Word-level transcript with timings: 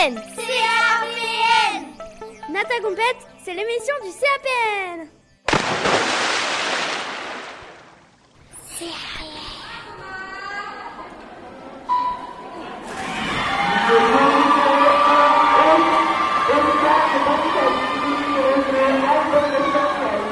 CAPN 0.00 0.14
CAPN 0.14 1.84
Nata 2.50 2.80
Compète, 2.82 3.16
c'est 3.44 3.52
l'émission 3.52 3.94
du 4.02 4.10
CAPN 4.12 5.08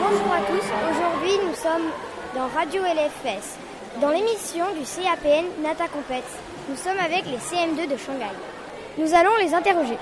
Bonjour 0.00 0.32
à 0.32 0.40
tous, 0.40 0.66
aujourd'hui 0.90 1.38
nous 1.46 1.54
sommes 1.54 1.88
dans 2.34 2.48
Radio 2.48 2.82
LFS, 2.82 3.58
dans 4.00 4.10
l'émission 4.10 4.64
du 4.74 4.82
CAPN 4.82 5.62
Nata 5.62 5.86
Compète. 5.86 6.24
Nous 6.68 6.76
sommes 6.76 6.98
avec 6.98 7.26
les 7.26 7.38
CM2 7.38 7.88
de 7.88 7.96
Shanghai. 7.96 8.34
Nous 8.98 9.14
allons 9.14 9.36
les 9.40 9.54
interroger. 9.54 9.98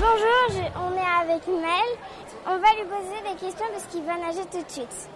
Bonjour, 0.00 0.40
je- 0.50 0.78
on 0.78 0.92
est 0.96 1.30
avec 1.32 1.46
Mel. 1.46 1.90
On 2.46 2.56
va 2.58 2.68
lui 2.76 2.84
poser 2.84 3.20
des 3.30 3.36
questions 3.38 3.66
parce 3.72 3.84
qu'il 3.90 4.02
va 4.04 4.16
nager 4.16 4.44
tout 4.50 4.62
de 4.62 4.70
suite. 4.70 5.08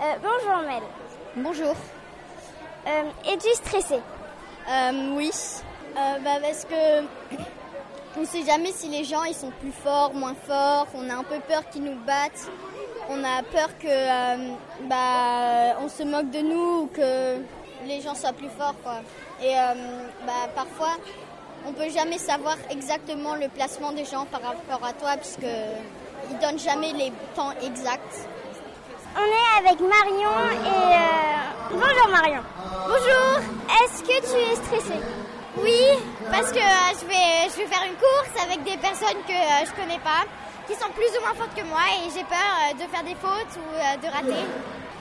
Euh, 0.00 0.14
bonjour 0.22 0.62
Mel. 0.66 0.82
Bonjour. 1.36 1.74
Euh, 2.86 3.02
Es-tu 3.26 3.48
stressée 3.54 4.00
Euh, 4.68 5.14
oui. 5.16 5.30
Euh, 5.96 6.18
bah, 6.20 6.38
parce 6.40 6.64
que 6.64 7.02
on 8.20 8.24
sait 8.24 8.44
jamais 8.44 8.70
si 8.72 8.88
les 8.88 9.04
gens 9.04 9.24
ils 9.24 9.34
sont 9.34 9.50
plus 9.60 9.72
forts, 9.72 10.14
moins 10.14 10.34
forts. 10.46 10.86
On 10.94 11.08
a 11.10 11.14
un 11.14 11.24
peu 11.24 11.40
peur 11.40 11.68
qu'ils 11.70 11.82
nous 11.82 11.98
battent. 12.06 12.48
On 13.12 13.24
a 13.24 13.42
peur 13.42 13.68
que 13.82 13.88
euh, 13.88 14.54
bah, 14.82 15.76
on 15.82 15.88
se 15.88 16.04
moque 16.04 16.30
de 16.30 16.38
nous 16.40 16.82
ou 16.82 16.86
que 16.94 17.42
les 17.86 18.00
gens 18.00 18.14
soient 18.14 18.32
plus 18.32 18.48
forts 18.56 18.74
quoi. 18.84 18.98
Et 19.42 19.52
euh, 19.56 19.74
bah, 20.26 20.46
parfois 20.54 20.94
on 21.66 21.72
peut 21.72 21.90
jamais 21.90 22.18
savoir 22.18 22.56
exactement 22.70 23.34
le 23.34 23.48
placement 23.48 23.90
des 23.92 24.04
gens 24.04 24.26
par 24.26 24.40
rapport 24.42 24.86
à 24.88 24.92
toi 24.92 25.16
puisque 25.16 25.50
ils 26.30 26.38
donnent 26.38 26.58
jamais 26.58 26.92
les 26.92 27.12
temps 27.34 27.50
exacts. 27.62 28.28
On 29.16 29.26
est 29.40 29.66
avec 29.66 29.80
Marion 29.80 30.36
et... 30.52 30.94
euh, 30.94 31.72
Bonjour 31.72 32.08
Marion. 32.10 32.42
Bonjour. 32.86 33.40
Est-ce 33.82 34.02
que 34.02 34.18
tu 34.30 34.38
es 34.38 34.54
stressée? 34.56 35.00
Oui, 35.56 35.82
parce 36.30 36.52
que 36.52 36.58
euh, 36.58 36.92
je, 37.00 37.06
vais, 37.06 37.50
je 37.50 37.56
vais 37.58 37.66
faire 37.66 37.84
une 37.90 37.96
course 37.96 38.44
avec 38.44 38.62
des 38.62 38.76
personnes 38.76 39.20
que 39.26 39.32
euh, 39.32 39.66
je 39.66 39.72
connais 39.82 39.98
pas, 39.98 40.22
qui 40.70 40.76
sont 40.76 40.90
plus 40.90 41.10
ou 41.18 41.20
moins 41.22 41.34
fortes 41.34 41.54
que 41.56 41.66
moi 41.66 41.82
et 41.98 42.10
j'ai 42.14 42.22
peur 42.22 42.38
euh, 42.38 42.74
de 42.74 42.86
faire 42.86 43.02
des 43.02 43.16
fautes 43.16 43.58
ou 43.58 43.66
euh, 43.74 43.96
de 43.98 44.06
rater. 44.06 44.46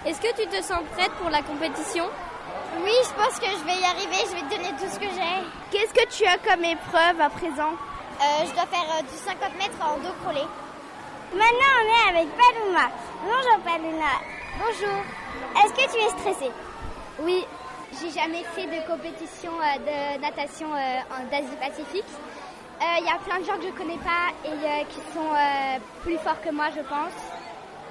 Est-ce 0.04 0.20
que 0.20 0.34
tu 0.34 0.48
te 0.48 0.64
sens 0.64 0.82
prête 0.98 1.12
pour 1.22 1.30
la 1.30 1.44
compétition? 1.44 2.06
Oui, 2.84 2.94
je 3.06 3.14
pense 3.14 3.38
que 3.38 3.46
je 3.46 3.64
vais 3.66 3.78
y 3.78 3.86
arriver, 3.86 4.18
je 4.26 4.34
vais 4.34 4.50
te 4.50 4.56
donner 4.56 4.74
tout 4.80 4.90
ce 4.90 4.98
que 4.98 5.06
j'ai. 5.06 5.38
Qu'est-ce 5.70 5.94
que 5.94 6.10
tu 6.10 6.26
as 6.26 6.40
comme 6.40 6.64
épreuve 6.66 7.22
à 7.22 7.30
présent? 7.30 7.74
Euh, 7.78 8.46
je 8.48 8.52
dois 8.54 8.66
faire 8.66 9.04
du 9.04 9.16
50 9.16 9.58
mètres 9.60 9.78
en 9.80 9.98
dos 9.98 10.14
crawlé. 10.24 10.42
Maintenant 11.34 11.74
on 11.78 11.86
est 11.86 12.18
avec 12.18 12.28
Paloma. 12.34 12.90
Bonjour 13.24 13.60
Paloma. 13.62 14.14
Bonjour. 14.58 14.98
Est-ce 15.54 15.74
que 15.74 15.92
tu 15.94 16.00
es 16.04 16.10
stressée? 16.18 16.52
Oui, 17.20 17.46
j'ai 18.02 18.10
jamais 18.10 18.44
fait 18.56 18.66
de 18.66 18.88
compétition 18.90 19.52
de 19.54 20.20
natation 20.20 20.68
en 20.74 21.30
d'Asie-Pacifique. 21.30 22.10
Il 22.82 23.06
y 23.06 23.10
a 23.10 23.18
plein 23.18 23.40
de 23.40 23.46
gens 23.46 23.58
que 23.58 23.64
je 23.64 23.72
connais 23.72 23.98
pas 23.98 24.32
et 24.46 24.50
euh, 24.50 24.84
qui 24.90 25.00
sont 25.14 25.32
euh, 25.34 25.80
plus 26.04 26.18
forts 26.18 26.42
que 26.42 26.52
moi, 26.52 26.66
je 26.76 26.82
pense. 26.82 27.16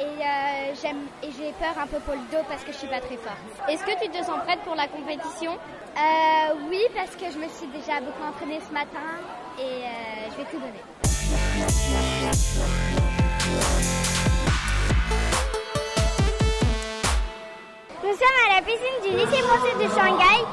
Et 0.00 0.04
euh, 0.04 0.74
j'aime 0.80 1.06
et 1.22 1.30
j'ai 1.32 1.50
peur 1.52 1.74
un 1.80 1.86
peu 1.86 1.98
pour 2.00 2.14
le 2.14 2.20
dos 2.30 2.44
parce 2.48 2.62
que 2.62 2.72
je 2.72 2.76
suis 2.76 2.86
pas 2.88 3.00
très 3.00 3.16
forte. 3.16 3.38
Est-ce 3.68 3.84
que 3.84 4.04
tu 4.04 4.10
te 4.10 4.24
sens 4.24 4.38
prête 4.44 4.60
pour 4.60 4.76
la 4.76 4.86
compétition? 4.86 5.52
Euh, 5.52 6.54
oui, 6.70 6.80
parce 6.94 7.16
que 7.16 7.24
je 7.32 7.38
me 7.38 7.48
suis 7.48 7.66
déjà 7.68 8.00
beaucoup 8.00 8.22
entraînée 8.22 8.60
ce 8.66 8.72
matin 8.72 9.08
et 9.58 9.62
euh, 9.62 10.30
je 10.30 10.36
vais 10.36 10.44
tout 10.50 10.58
donner. 10.58 10.84
Nous 18.04 18.14
sommes 18.14 18.40
à 18.46 18.54
la 18.54 18.62
piscine 18.62 19.00
du 19.02 19.10
lycée 19.16 19.42
français 19.42 19.74
de 19.74 19.88
Shanghai 19.88 20.44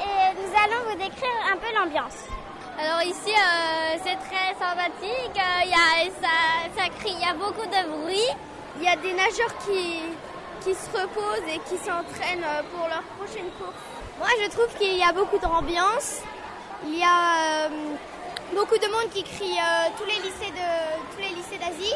et 0.00 0.34
nous 0.36 0.52
allons 0.62 0.90
vous 0.90 0.96
décrire 0.96 1.36
un 1.50 1.56
peu 1.56 1.72
l'ambiance. 1.74 2.26
Alors 2.78 3.02
ici, 3.02 3.30
euh, 3.30 3.96
c'est 4.02 4.16
très 4.28 4.54
sympathique, 4.58 5.36
euh, 5.36 5.64
il 5.64 5.70
y 5.70 5.74
a, 5.74 6.10
ça, 6.20 6.70
ça 6.76 6.88
crie, 6.98 7.12
il 7.12 7.20
y 7.20 7.28
a 7.28 7.34
beaucoup 7.34 7.66
de 7.66 7.88
bruit. 7.88 8.28
Il 8.78 8.84
y 8.84 8.88
a 8.88 8.96
des 8.96 9.12
nageurs 9.12 9.54
qui, 9.64 10.00
qui 10.62 10.74
se 10.74 10.88
reposent 10.90 11.46
et 11.48 11.58
qui 11.68 11.76
s'entraînent 11.76 12.44
euh, 12.44 12.62
pour 12.74 12.88
leur 12.88 13.02
prochaine 13.18 13.50
course. 13.58 13.76
Moi, 14.18 14.28
je 14.42 14.48
trouve 14.50 14.68
qu'il 14.78 14.96
y 14.96 15.02
a 15.02 15.12
beaucoup 15.12 15.38
d'ambiance. 15.38 16.20
Il 16.86 16.96
y 16.98 17.02
a 17.02 17.66
euh, 17.66 17.68
beaucoup 18.54 18.78
de 18.78 18.86
monde 18.86 19.10
qui 19.12 19.22
crie 19.22 19.58
tous 19.98 20.04
les 20.06 20.16
lycées 20.22 20.52
de 20.52 21.14
tous 21.14 21.20
les 21.20 21.34
lycées 21.34 21.58
d'Asie. 21.58 21.94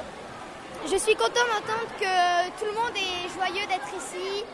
Je 0.84 0.96
suis 0.96 1.14
contente 1.14 1.48
d'entendre 1.48 1.88
que 1.98 2.50
tout 2.58 2.66
le 2.66 2.72
monde 2.72 2.92
est 2.94 3.32
joyeux 3.32 3.66
d'être 3.66 3.88
ici 3.96 4.44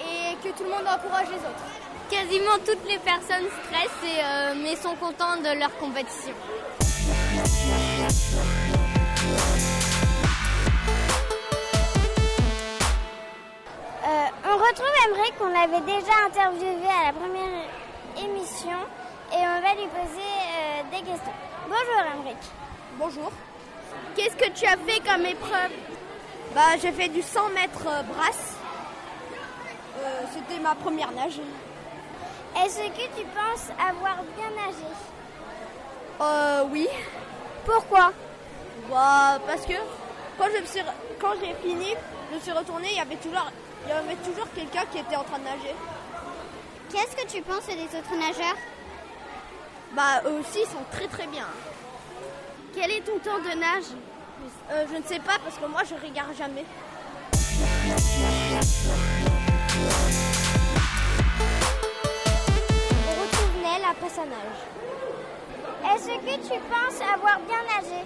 et 0.00 0.34
que 0.36 0.56
tout 0.56 0.64
le 0.64 0.70
monde 0.70 0.86
encourage 0.88 1.28
les 1.28 1.36
autres. 1.36 1.68
Quasiment 2.12 2.58
toutes 2.66 2.86
les 2.86 2.98
personnes 2.98 3.48
stressent 3.64 4.04
et, 4.04 4.20
euh, 4.22 4.54
mais 4.62 4.76
sont 4.76 4.94
contentes 4.96 5.42
de 5.42 5.58
leur 5.58 5.74
compétition. 5.78 6.34
Euh, 14.04 14.26
on 14.44 14.56
retrouve 14.56 14.88
Emmerich 15.06 15.34
qu'on 15.38 15.54
avait 15.54 15.80
déjà 15.86 16.12
interviewé 16.26 16.86
à 16.86 17.06
la 17.06 17.12
première 17.12 17.64
émission 18.18 18.76
et 19.32 19.36
on 19.36 19.60
va 19.62 19.74
lui 19.74 19.88
poser 19.88 20.28
euh, 20.28 20.82
des 20.90 21.02
questions. 21.08 21.32
Bonjour 21.68 22.12
Emmerich. 22.14 22.44
Bonjour. 22.98 23.32
Qu'est-ce 24.16 24.36
que 24.36 24.50
tu 24.50 24.66
as 24.66 24.76
fait 24.76 25.00
comme 25.08 25.24
épreuve? 25.24 25.70
Bah, 26.54 26.76
j'ai 26.80 26.92
fait 26.92 27.08
du 27.08 27.22
100 27.22 27.48
mètres 27.50 27.84
brasse. 28.14 28.56
Euh, 29.98 30.22
C'était 30.34 30.60
ma 30.60 30.74
première 30.74 31.12
nage. 31.12 31.40
Est-ce 32.56 32.78
que 32.78 33.06
tu 33.18 33.24
penses 33.34 33.68
avoir 33.78 34.16
bien 34.36 34.50
nagé 34.50 34.86
Euh, 36.20 36.64
oui. 36.70 36.88
Pourquoi 37.64 38.12
Bah, 38.90 39.38
parce 39.46 39.62
que 39.66 39.72
quand 40.38 40.46
je 40.54 40.60
me 40.60 40.66
suis, 40.66 40.80
quand 41.20 41.32
j'ai 41.40 41.54
fini, 41.66 41.94
je 42.30 42.36
me 42.36 42.40
suis 42.40 42.52
retournée, 42.52 42.88
il 42.90 42.96
y 42.96 43.00
avait 43.00 43.16
toujours, 43.16 43.50
il 43.84 43.90
y 43.90 43.92
avait 43.92 44.16
toujours 44.16 44.46
quelqu'un 44.54 44.84
qui 44.90 44.98
était 44.98 45.16
en 45.16 45.24
train 45.24 45.38
de 45.38 45.44
nager. 45.44 45.74
Qu'est-ce 46.90 47.16
que 47.16 47.26
tu 47.30 47.40
penses 47.42 47.66
des 47.66 47.98
autres 47.98 48.14
nageurs 48.16 48.56
Bah, 49.94 50.22
eux 50.26 50.40
aussi, 50.40 50.60
ils 50.60 50.70
sont 50.70 50.84
très 50.92 51.08
très 51.08 51.26
bien. 51.26 51.46
Quel 52.74 52.90
est 52.90 53.00
ton 53.00 53.18
temps 53.18 53.38
de 53.38 53.58
nage 53.58 53.84
Euh, 54.70 54.84
Je 54.90 54.96
ne 54.98 55.02
sais 55.04 55.20
pas 55.20 55.38
parce 55.44 55.56
que 55.56 55.66
moi, 55.66 55.82
je 55.88 55.94
regarde 55.94 56.34
jamais. 56.36 56.64
Est-ce 65.84 66.06
que 66.06 66.36
tu 66.46 66.60
penses 66.70 67.00
avoir 67.14 67.38
bien 67.40 67.58
nagé 67.74 68.00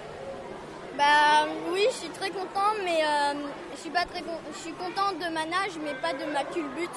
Bah 0.97 1.47
oui, 1.71 1.85
je 1.91 1.95
suis 1.95 2.09
très 2.09 2.29
contente, 2.31 2.77
mais 2.83 3.01
euh, 3.03 3.33
je 3.75 3.77
suis 3.81 3.89
pas 3.91 4.05
très 4.05 4.21
con- 4.21 4.39
je 4.51 4.57
suis 4.57 4.73
contente 4.73 5.19
de 5.19 5.25
ma 5.31 5.45
nage, 5.45 5.77
mais 5.83 5.93
pas 5.95 6.13
de 6.13 6.25
ma 6.31 6.43
culbute. 6.45 6.89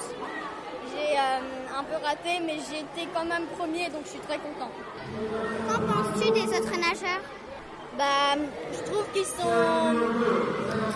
J'ai 0.91 1.17
euh, 1.17 1.77
un 1.79 1.83
peu 1.83 2.03
raté, 2.03 2.39
mais 2.45 2.55
j'ai 2.69 2.79
été 2.79 3.07
quand 3.13 3.25
même 3.25 3.45
premier, 3.57 3.89
donc 3.89 4.01
je 4.05 4.09
suis 4.09 4.19
très 4.21 4.39
contente. 4.39 4.73
Qu'en 5.69 5.79
penses-tu 5.79 6.31
des 6.31 6.47
autres 6.57 6.75
nageurs? 6.77 7.21
Bah, 7.97 8.37
je 8.71 8.89
trouve 8.89 9.05
qu'ils 9.13 9.25
sont 9.25 9.51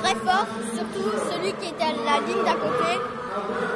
très 0.01 0.15
forts, 0.15 0.47
surtout 0.73 1.11
celui 1.29 1.51
qui 1.53 1.67
était 1.69 1.83
à 1.83 1.91
la 1.91 2.25
ligne 2.25 2.43
d'à 2.45 2.53
côté. 2.53 2.99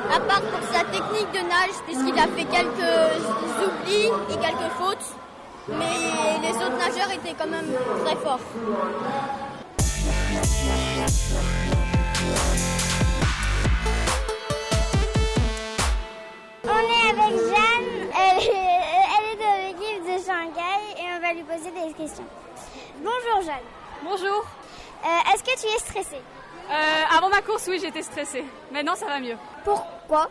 À 0.10 0.20
part 0.22 0.42
pour 0.42 0.62
sa 0.72 0.86
technique 0.86 1.30
de 1.34 1.40
nage, 1.40 1.76
puisqu'il 1.86 2.18
a 2.18 2.28
fait 2.28 2.46
quelques 2.46 3.20
oublis 3.62 4.10
et 4.30 4.38
quelques 4.38 4.72
fautes. 4.78 5.16
Mais 5.68 6.40
les 6.42 6.56
autres 6.56 6.78
nageurs 6.78 7.12
étaient 7.12 7.36
quand 7.38 7.50
même 7.50 7.68
très 8.06 8.16
forts. 8.16 8.40
On 16.64 16.80
est 16.80 17.10
avec 17.10 17.38
Jeanne, 17.38 18.10
est, 18.16 18.52
elle 19.12 19.26
est 19.26 19.36
de 19.44 19.52
l'équipe 19.68 20.04
de 20.06 20.26
Shanghai 20.26 20.80
et 20.98 21.06
on 21.18 21.22
va 21.22 21.34
lui 21.34 21.44
poser 21.44 21.72
des 21.72 21.94
questions. 21.94 22.26
Bonjour 23.02 23.42
Jeanne, 23.42 23.66
Bonjour. 24.04 24.46
Euh, 25.04 25.34
est-ce 25.34 25.44
que 25.44 25.60
tu 25.60 25.68
es 25.68 25.80
stressée 25.80 26.22
Euh, 26.72 27.18
avant 27.18 27.30
ma 27.30 27.42
course, 27.42 27.66
oui, 27.68 27.80
j'étais 27.82 28.02
stressée. 28.04 28.44
Maintenant, 28.72 28.96
ça 28.96 29.08
va 29.08 29.20
mieux. 29.20 29.38
Pourquoi 29.64 30.30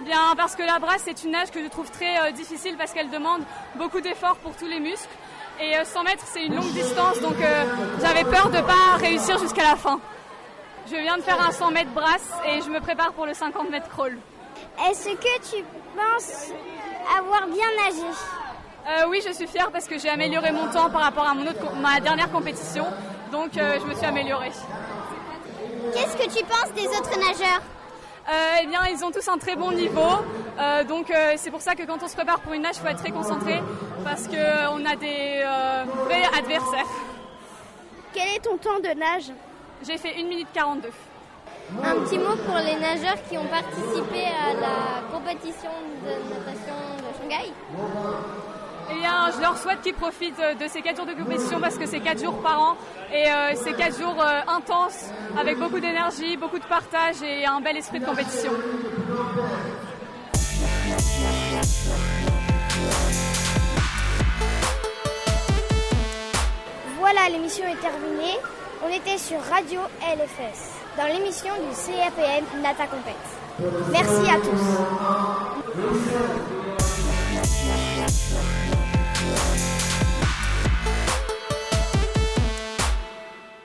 Bien, 0.00 0.34
parce 0.36 0.54
que 0.54 0.62
la 0.62 0.78
brasse, 0.78 1.02
c'est 1.04 1.24
une 1.24 1.32
nage 1.32 1.50
que 1.50 1.60
je 1.62 1.68
trouve 1.68 1.90
très 1.90 2.18
euh, 2.20 2.30
difficile 2.30 2.76
parce 2.76 2.92
qu'elle 2.92 3.10
demande 3.10 3.42
beaucoup 3.74 4.00
d'efforts 4.00 4.36
pour 4.36 4.54
tous 4.54 4.66
les 4.66 4.78
muscles. 4.78 5.08
Et 5.60 5.76
euh, 5.76 5.84
100 5.84 6.02
mètres, 6.04 6.24
c'est 6.26 6.44
une 6.44 6.54
longue 6.54 6.70
distance, 6.72 7.20
donc 7.20 7.34
j'avais 8.00 8.24
peur 8.24 8.48
de 8.50 8.58
ne 8.58 8.62
pas 8.62 8.96
réussir 8.98 9.38
jusqu'à 9.38 9.64
la 9.64 9.76
fin. 9.76 9.98
Je 10.88 10.96
viens 10.96 11.16
de 11.16 11.22
faire 11.22 11.40
un 11.40 11.50
100 11.50 11.70
mètres 11.72 11.90
brasse 11.90 12.30
et 12.46 12.62
je 12.62 12.70
me 12.70 12.80
prépare 12.80 13.12
pour 13.12 13.26
le 13.26 13.34
50 13.34 13.68
mètres 13.70 13.88
crawl. 13.88 14.16
Est-ce 14.88 15.08
que 15.08 15.56
tu 15.56 15.64
penses 15.96 16.52
avoir 17.18 17.46
bien 17.48 17.66
nagé 17.84 18.06
euh, 18.88 19.08
Oui, 19.08 19.20
je 19.26 19.32
suis 19.32 19.46
fière 19.46 19.70
parce 19.70 19.86
que 19.86 19.98
j'ai 19.98 20.08
amélioré 20.08 20.52
mon 20.52 20.66
temps 20.70 20.90
par 20.90 21.02
rapport 21.02 21.26
à 21.26 21.34
mon 21.34 21.42
autre, 21.42 21.74
ma 21.80 22.00
dernière 22.00 22.30
compétition. 22.30 22.86
Donc 23.32 23.56
euh, 23.56 23.78
je 23.80 23.86
me 23.86 23.94
suis 23.94 24.06
améliorée. 24.06 24.52
Qu'est-ce 25.94 26.16
que 26.16 26.38
tu 26.38 26.44
penses 26.44 26.72
des 26.74 26.86
autres 26.88 27.18
nageurs 27.18 27.62
euh, 28.30 28.58
eh 28.62 28.66
bien, 28.66 28.80
ils 28.92 29.02
ont 29.02 29.10
tous 29.10 29.26
un 29.28 29.38
très 29.38 29.56
bon 29.56 29.72
niveau. 29.72 30.18
donc, 30.86 31.10
c'est 31.36 31.50
pour 31.50 31.62
ça 31.62 31.74
que 31.74 31.84
quand 31.84 32.02
on 32.02 32.08
se 32.08 32.14
prépare 32.14 32.40
pour 32.40 32.52
une 32.52 32.60
nage, 32.60 32.74
il 32.76 32.80
faut 32.80 32.88
être 32.88 32.98
très 32.98 33.10
concentré 33.10 33.62
parce 34.04 34.28
qu'on 34.28 34.84
a 34.84 34.96
des 34.96 35.42
vrais 36.04 36.26
adversaires. 36.36 36.84
Quel 38.12 38.28
est 38.36 38.40
ton 38.40 38.58
temps 38.58 38.80
de 38.80 38.98
nage 38.98 39.32
J'ai 39.86 39.96
fait 39.96 40.14
1 40.18 40.24
minute 40.24 40.48
42. 40.52 40.90
Un 41.84 41.94
petit 42.00 42.18
mot 42.18 42.34
pour 42.46 42.56
les 42.56 42.76
nageurs 42.76 43.22
qui 43.28 43.36
ont 43.36 43.46
participé 43.46 44.24
à 44.26 44.54
la 44.54 45.02
compétition 45.12 45.70
de 46.02 46.10
natation 46.34 46.74
de 46.96 47.30
Shanghai. 47.30 47.52
Je 49.34 49.40
leur 49.40 49.58
souhaite 49.58 49.82
qu'ils 49.82 49.94
profitent 49.94 50.38
de 50.38 50.68
ces 50.68 50.80
4 50.80 50.96
jours 50.96 51.06
de 51.06 51.12
compétition 51.12 51.60
parce 51.60 51.76
que 51.76 51.86
c'est 51.86 52.00
4 52.00 52.22
jours 52.22 52.40
par 52.40 52.60
an 52.60 52.76
et 53.12 53.26
euh, 53.30 53.52
c'est 53.56 53.74
4 53.74 53.98
jours 53.98 54.16
euh, 54.20 54.40
intenses 54.48 55.10
avec 55.38 55.58
beaucoup 55.58 55.80
d'énergie, 55.80 56.36
beaucoup 56.36 56.58
de 56.58 56.64
partage 56.64 57.22
et 57.22 57.44
un 57.44 57.60
bel 57.60 57.76
esprit 57.76 58.00
de 58.00 58.06
compétition. 58.06 58.52
Voilà, 66.98 67.28
l'émission 67.30 67.64
est 67.66 67.80
terminée. 67.80 68.38
On 68.84 68.88
était 68.88 69.18
sur 69.18 69.40
Radio 69.50 69.80
LFS, 70.00 70.70
dans 70.96 71.06
l'émission 71.06 71.52
du 71.54 71.74
CAPN 71.74 72.44
Nata 72.62 72.86
Compète. 72.86 73.14
Merci 73.90 74.30
à 74.30 74.38
tous. 74.40 74.78